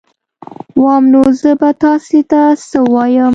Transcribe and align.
وام 0.83 1.03
نو 1.13 1.21
زه 1.39 1.51
به 1.59 1.69
تاسي 1.83 2.19
ته 2.31 2.41
څه 2.69 2.79
ووایم 2.83 3.29